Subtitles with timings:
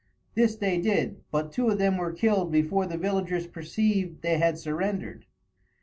[0.33, 4.57] This they did, but two of them were killed before the villagers perceived they had
[4.57, 5.27] surrendered.